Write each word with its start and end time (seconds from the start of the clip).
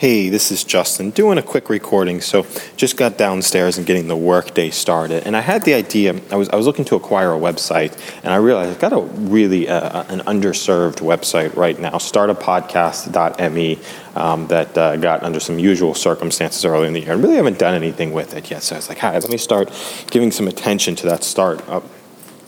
Hey, 0.00 0.28
this 0.28 0.52
is 0.52 0.62
Justin 0.62 1.10
doing 1.10 1.38
a 1.38 1.42
quick 1.42 1.68
recording. 1.68 2.20
So, 2.20 2.46
just 2.76 2.96
got 2.96 3.18
downstairs 3.18 3.78
and 3.78 3.84
getting 3.84 4.06
the 4.06 4.16
workday 4.16 4.70
started, 4.70 5.26
and 5.26 5.36
I 5.36 5.40
had 5.40 5.64
the 5.64 5.74
idea. 5.74 6.14
I 6.30 6.36
was 6.36 6.48
I 6.50 6.54
was 6.54 6.66
looking 6.66 6.84
to 6.84 6.94
acquire 6.94 7.34
a 7.34 7.36
website, 7.36 7.98
and 8.22 8.32
I 8.32 8.36
realized 8.36 8.70
I've 8.70 8.78
got 8.78 8.92
a 8.92 9.00
really 9.00 9.68
uh, 9.68 10.04
an 10.04 10.20
underserved 10.20 11.00
website 11.00 11.56
right 11.56 11.76
now. 11.80 11.94
Startapodcast.me 11.94 13.78
um, 14.14 14.46
that 14.46 14.78
uh, 14.78 14.96
got 14.98 15.24
under 15.24 15.40
some 15.40 15.58
usual 15.58 15.94
circumstances 15.94 16.64
early 16.64 16.86
in 16.86 16.92
the 16.92 17.00
year, 17.00 17.14
and 17.14 17.20
really 17.20 17.34
haven't 17.34 17.58
done 17.58 17.74
anything 17.74 18.12
with 18.12 18.34
it 18.34 18.52
yet. 18.52 18.62
So 18.62 18.76
I 18.76 18.78
was 18.78 18.88
like, 18.88 18.98
"Hi, 18.98 19.14
let 19.14 19.28
me 19.28 19.36
start 19.36 19.72
giving 20.12 20.30
some 20.30 20.46
attention 20.46 20.94
to 20.94 21.06
that 21.06 21.24
startup 21.24 21.82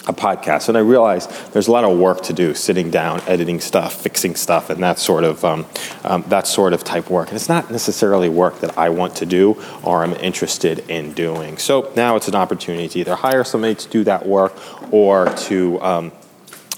a 0.06 0.12
podcast. 0.12 0.68
And 0.68 0.78
I 0.78 0.80
realized 0.80 1.30
there's 1.52 1.68
a 1.68 1.72
lot 1.72 1.84
of 1.84 1.98
work 1.98 2.22
to 2.22 2.32
do, 2.32 2.54
sitting 2.54 2.90
down, 2.90 3.20
editing 3.26 3.60
stuff, 3.60 3.94
fixing 3.94 4.34
stuff, 4.34 4.70
and 4.70 4.82
that 4.82 4.98
sort 4.98 5.24
of 5.24 5.44
um, 5.44 5.66
um, 6.04 6.24
that 6.28 6.46
sort 6.46 6.72
of 6.72 6.84
type 6.84 7.10
work. 7.10 7.28
And 7.28 7.36
it's 7.36 7.48
not 7.48 7.70
necessarily 7.70 8.28
work 8.28 8.60
that 8.60 8.78
I 8.78 8.88
want 8.88 9.16
to 9.16 9.26
do 9.26 9.62
or 9.82 10.02
I'm 10.02 10.14
interested 10.14 10.90
in 10.90 11.12
doing. 11.12 11.58
So 11.58 11.92
now 11.96 12.16
it's 12.16 12.28
an 12.28 12.34
opportunity 12.34 12.88
to 12.88 12.98
either 13.00 13.14
hire 13.14 13.44
somebody 13.44 13.74
to 13.74 13.88
do 13.88 14.04
that 14.04 14.26
work 14.26 14.54
or 14.92 15.26
to 15.26 15.80
um, 15.82 16.12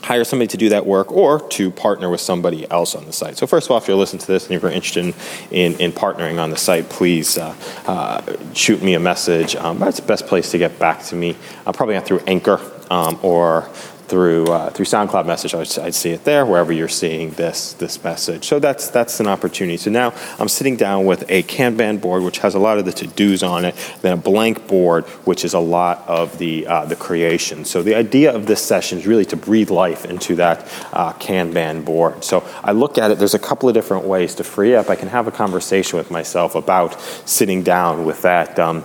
hire 0.03 0.25
somebody 0.25 0.49
to 0.49 0.57
do 0.57 0.69
that 0.71 0.85
work 0.85 1.13
or 1.13 1.49
to 1.49 1.71
partner 1.71 2.11
with 2.11 2.21
somebody 2.21 2.69
else 2.71 2.95
on 2.95 3.05
the 3.07 3.13
site. 3.13 3.39
So 3.39 3.47
first 3.47 3.69
of 3.69 3.71
all, 3.71 3.79
if 3.79 3.87
you're 3.87 3.97
listening 3.97 4.21
to 4.21 4.27
this 4.27 4.49
and 4.49 4.61
you're 4.61 4.71
interested 4.71 5.15
in, 5.51 5.75
in 5.75 5.93
partnering 5.93 6.43
on 6.43 6.51
the 6.51 6.57
site, 6.57 6.89
please 6.89 7.39
uh, 7.39 7.55
uh, 7.87 8.21
shoot 8.53 8.83
me 8.83 8.95
a 8.95 9.01
message. 9.01 9.55
Um, 9.55 9.79
that's 9.79 10.01
the 10.01 10.07
best 10.07 10.27
place 10.27 10.51
to 10.51 10.59
get 10.59 10.79
back 10.79 11.05
to 11.05 11.15
me. 11.15 11.37
Uh, 11.65 11.73
probably 11.73 11.95
not 11.95 12.05
through 12.05 12.21
Anchor 12.27 12.61
um, 12.93 13.19
or 13.23 13.63
through 14.13 14.45
uh, 14.45 14.69
through 14.69 14.85
SoundCloud 14.85 15.25
message. 15.25 15.55
I'd, 15.55 15.79
I'd, 15.79 15.95
see 15.95 16.11
it 16.11 16.25
there 16.25 16.45
wherever 16.45 16.71
you're 16.71 16.87
seeing 16.87 17.31
this 17.31 17.73
this 17.73 18.05
message. 18.05 18.45
So 18.45 18.59
that's 18.59 18.89
that's 18.89 19.21
an 19.21 19.27
opportunity. 19.27 19.79
So 19.79 19.91
now 19.91 20.13
I'm 20.39 20.49
sitting 20.49 20.77
down 20.77 21.07
with 21.07 21.25
a 21.31 21.43
Kanban 21.45 21.99
board 21.99 22.23
which 22.23 22.41
has 22.41 22.55
a 22.55 22.59
lot 22.59 22.77
of 22.77 22.85
the 22.85 22.93
to 22.93 23.07
dos 23.07 23.43
on 23.43 23.65
it, 23.65 23.75
then 24.03 24.13
a 24.13 24.17
blank 24.19 24.69
board 24.69 25.07
which 25.25 25.47
is 25.47 25.55
a 25.55 25.59
lot 25.59 26.07
of 26.07 26.37
the 26.37 26.67
uh, 26.67 26.85
the 26.85 26.97
creation. 26.97 27.65
So 27.65 27.83
the 27.83 27.95
idea 27.95 28.35
of 28.35 28.45
this 28.45 28.61
session 28.61 28.99
is 28.99 29.07
really 29.07 29.25
to 29.27 29.37
breathe 29.37 29.71
life 29.71 30.05
into 30.05 30.35
that 30.35 30.61
uh, 30.93 31.15
Kanban 31.15 31.83
board. 31.83 32.23
So 32.23 32.45
I 32.63 32.73
look 32.73 32.99
at 32.99 33.11
it. 33.11 33.19
There's 33.19 33.33
a 33.33 33.39
couple 33.39 33.71
of 33.71 33.75
different 33.75 34.05
ways 34.05 34.35
to 34.35 34.45
free 34.45 34.75
up. 34.75 34.91
I 34.91 34.97
can 34.97 35.09
have 35.09 35.27
a 35.27 35.33
conversation 35.33 35.97
with 35.97 36.11
myself 36.11 36.55
about 36.55 37.01
sitting 37.25 37.63
down 37.63 38.05
with 38.05 38.21
that. 38.23 38.59
Um, 38.59 38.85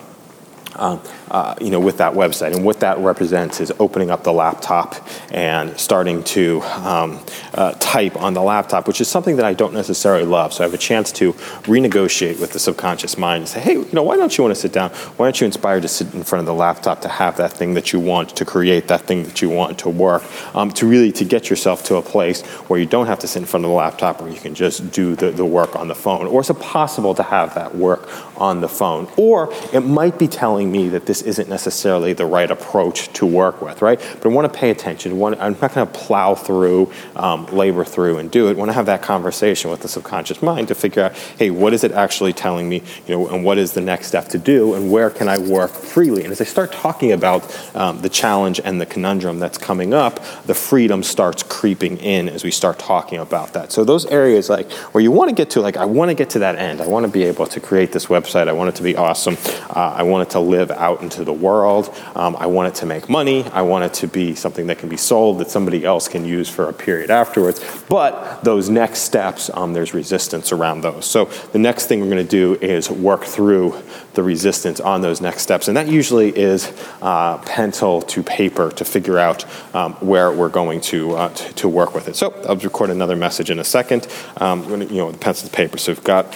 um, 0.78 1.02
uh, 1.30 1.56
you 1.59 1.70
know, 1.70 1.80
with 1.80 1.97
that 1.97 2.14
website. 2.14 2.56
And 2.56 2.64
what 2.64 2.80
that 2.80 2.97
represents 3.00 3.59
is 3.59 3.72
opening 3.80 4.09
up 4.09 4.23
the 4.23 4.33
laptop 4.33 4.95
and 5.31 5.78
starting 5.80 6.23
to 6.23 6.61
um, 6.61 7.20
uh, 7.53 7.73
type 7.80 8.16
on 8.16 8.33
the 8.33 8.42
laptop, 8.42 8.88
which 8.88 9.02
is 9.02 9.08
something 9.08 9.36
that 9.38 9.45
I 9.45 9.53
don't 9.53 9.73
necessarily 9.73 10.25
love. 10.25 10.53
So 10.53 10.64
I 10.64 10.67
have 10.67 10.73
a 10.73 10.78
chance 10.78 11.11
to 11.14 11.33
renegotiate 11.64 12.39
with 12.39 12.53
the 12.53 12.59
subconscious 12.59 13.17
mind 13.17 13.42
and 13.42 13.50
say, 13.50 13.59
hey, 13.59 13.73
you 13.73 13.89
know, 13.92 14.03
why 14.03 14.16
don't 14.16 14.38
you 14.38 14.44
want 14.44 14.55
to 14.55 14.61
sit 14.61 14.72
down? 14.72 14.92
Why 14.92 15.25
aren't 15.25 15.42
you 15.42 15.45
inspired 15.45 15.81
to 15.81 15.88
sit 15.88 16.14
in 16.14 16.23
front 16.23 16.42
of 16.42 16.45
the 16.45 16.53
laptop 16.53 17.02
to 17.02 17.09
have 17.09 17.38
that 17.38 17.52
thing 17.53 17.73
that 17.73 17.92
you 17.92 18.00
want, 18.00 18.36
to 18.38 18.45
create 18.45 18.88
that 18.88 19.02
thing 19.02 19.23
that 19.23 19.42
you 19.42 19.50
want 19.50 19.80
to 19.80 19.89
work, 19.89 20.23
um, 20.55 20.72
to 20.72 20.88
really 20.88 21.11
to 21.14 21.25
get 21.25 21.50
yourself 21.50 21.83
to 21.86 21.95
a 21.95 22.02
place 22.02 22.42
where 22.70 22.80
you 22.80 22.86
don't 22.86 23.08
have 23.08 23.20
to 23.20 23.28
sit 23.28 23.42
in 23.42 23.45
front 23.45 23.66
of 23.66 23.70
the 23.72 23.75
laptop, 23.75 24.22
where 24.22 24.31
you 24.31 24.39
can 24.39 24.55
just 24.55 24.92
do 24.92 25.16
the, 25.16 25.31
the 25.31 25.45
work 25.45 25.75
on 25.75 25.88
the 25.88 25.95
phone. 25.95 26.28
Or 26.28 26.42
is 26.42 26.50
it 26.50 26.59
possible 26.59 27.14
to 27.16 27.23
have 27.23 27.55
that 27.55 27.75
work 27.75 28.08
on 28.39 28.61
the 28.61 28.70
phone? 28.70 29.08
Or 29.17 29.53
it 29.73 29.81
might 29.81 30.17
be 30.20 30.28
telling 30.28 30.67
me 30.72 30.88
that 30.90 31.06
this 31.06 31.18
this 31.18 31.28
isn't 31.28 31.50
necessarily 31.50 32.14
the 32.14 32.26
right 32.26 32.50
approach 32.50 33.12
to 33.14 33.26
work 33.26 33.62
with, 33.62 33.82
right? 33.82 34.00
But 34.00 34.26
I 34.26 34.30
want 34.30 34.52
to 34.52 34.60
pay 34.60 34.70
attention. 34.70 35.12
I'm 35.23 35.58
not 35.60 35.73
going 35.73 35.88
to 35.88 35.94
plow 35.94 36.36
through, 36.36 36.92
um, 37.16 37.48
labor 37.48 37.84
through, 37.84 38.20
and 38.20 38.30
do 38.30 38.48
it. 38.48 38.52
I 38.52 38.54
want 38.54 38.70
to 38.70 38.73
have 38.73 38.86
that 38.86 39.02
conversation 39.02 39.72
with 39.72 39.82
the 39.82 39.88
subconscious 39.88 40.42
mind 40.42 40.68
to 40.68 40.76
figure 40.76 41.04
out, 41.04 41.16
hey, 41.40 41.50
what 41.50 41.73
is 41.73 41.84
it 41.84 41.92
actually 41.92 42.34
telling 42.34 42.70
me, 42.70 42.84
you 43.08 43.16
know, 43.16 43.28
and 43.30 43.44
what 43.44 43.58
is 43.58 43.73
the 43.73 43.82
next 43.82 44.08
step 44.08 44.28
to 44.30 44.38
do, 44.38 44.76
and 44.76 44.92
where 44.92 45.10
can 45.10 45.28
I 45.28 45.38
work 45.38 45.72
freely? 45.72 46.23
And 46.23 46.32
as 46.32 46.42
I 46.42 46.44
start 46.44 46.72
talking 46.72 47.12
about 47.12 47.42
um, 47.76 48.02
the 48.02 48.10
challenge 48.10 48.60
and 48.64 48.80
the 48.80 48.86
conundrum 48.86 49.39
that's 49.39 49.58
coming 49.58 49.94
up, 49.94 50.23
the 50.45 50.54
freedom 50.54 51.02
starts 51.02 51.44
creeping 51.44 51.98
in 51.98 52.30
as 52.30 52.44
we 52.44 52.52
start 52.52 52.78
talking 52.78 53.20
about 53.20 53.54
that. 53.54 53.72
So 53.72 53.84
those 53.84 54.05
areas 54.05 54.49
like 54.49 54.72
where 54.94 55.04
you 55.04 55.11
want 55.11 55.30
to 55.30 55.36
get 55.36 55.49
to, 55.52 55.61
like 55.61 55.78
I 55.78 55.86
want 55.86 56.10
to 56.10 56.16
get 56.16 56.30
to 56.32 56.39
that 56.39 56.55
end. 56.55 56.82
I 56.82 56.88
want 56.88 57.05
to 57.05 57.11
be 57.11 57.23
able 57.23 57.48
to 57.48 57.60
create 57.60 57.92
this 57.92 58.05
website. 58.08 58.48
I 58.48 58.54
want 58.54 58.70
it 58.70 58.76
to 58.76 58.84
be 58.84 58.95
awesome. 58.95 59.38
Uh, 59.70 59.95
I 59.98 60.04
want 60.04 60.28
it 60.28 60.32
to 60.32 60.39
live 60.39 60.57
out 60.58 61.02
into 61.02 61.23
the 61.23 61.34
world. 61.34 61.94
Um, 62.16 62.36
I 62.38 62.48
want 62.48 62.70
it 62.70 62.76
to 62.80 62.86
make 62.86 63.10
money. 63.10 63.44
I 63.45 63.62
want 63.62 63.86
it 63.86 63.94
to 63.95 64.08
be 64.08 64.36
something 64.36 64.68
that 64.68 64.80
can 64.80 64.90
be 64.90 64.98
sold 64.98 65.40
that 65.40 65.50
somebody 65.50 65.86
else 65.86 66.08
can 66.08 66.26
use 66.26 66.50
for 66.50 66.70
a 66.70 66.73
period 66.73 67.10
afterwards. 67.10 67.64
But 67.88 68.44
those 68.44 68.70
next 68.70 69.00
steps, 69.00 69.50
um, 69.54 69.73
there's 69.73 69.94
resistance 69.94 70.52
around 70.52 70.82
those. 70.82 71.06
So 71.06 71.26
the 71.26 71.60
next 71.60 71.86
thing 71.86 72.02
we're 72.02 72.10
going 72.10 72.26
to 72.26 72.30
do 72.30 72.56
is 72.56 72.90
work 72.90 73.23
through 73.23 73.82
the 74.14 74.23
resistance 74.23 74.80
on 74.80 75.02
those 75.02 75.22
next 75.22 75.44
steps. 75.44 75.67
And 75.67 75.78
that 75.78 75.88
usually 75.88 76.36
is 76.36 76.73
uh, 77.02 77.38
pencil 77.40 78.02
to 78.02 78.23
paper 78.23 78.72
to 78.72 78.84
figure 78.84 79.20
out 79.20 79.46
um, 79.76 79.94
where 79.96 80.32
we're 80.32 80.50
going 80.50 80.82
to, 80.82 81.16
uh, 81.16 81.30
to, 81.30 81.67
work 81.67 81.94
with 81.94 82.08
it. 82.08 82.16
So 82.16 82.34
I'll 82.48 82.56
record 82.56 82.90
another 82.90 83.16
message 83.16 83.52
in 83.52 83.60
a 83.60 83.64
second. 83.64 84.08
Um, 84.38 84.82
you 84.82 84.98
know, 84.98 85.12
the 85.12 85.17
pencil 85.17 85.50
to 85.50 85.56
paper. 85.56 85.78
So 85.78 85.92
we've 85.92 86.04
got 86.04 86.34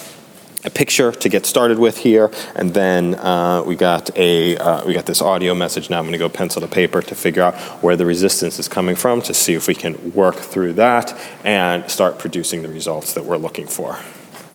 a 0.64 0.70
picture 0.70 1.12
to 1.12 1.30
get 1.30 1.46
started 1.46 1.80
with 1.80 1.98
here, 1.98 2.32
and 2.56 2.74
then 2.74 3.16
uh, 3.16 3.64
we 3.66 3.76
got 3.76 4.16
a 4.18 4.58
uh, 4.58 4.86
we 4.86 4.94
got 4.94 5.06
this 5.06 5.22
audio 5.22 5.54
message. 5.56 5.90
Now 5.90 5.98
I'm 5.98 6.04
going 6.04 6.14
to 6.14 6.20
go 6.20 6.30
pencil 6.30 6.62
to 6.62 6.68
paper 6.68 7.02
to 7.02 7.16
figure 7.16 7.44
out 7.44 7.56
where 7.84 7.96
the 7.96 8.06
resistance 8.06 8.60
is 8.60 8.68
coming 8.68 8.96
from 8.96 9.22
to 9.24 9.34
see 9.34 9.54
if 9.54 9.68
we 9.68 9.76
can 9.76 10.14
work 10.14 10.36
through 10.36 10.74
that 10.74 11.18
and 11.44 11.90
start 11.90 12.20
producing 12.20 12.62
the 12.62 12.70
results 12.70 13.14
that 13.14 13.26
we're 13.26 13.38
looking 13.38 13.68
for. 13.68 13.98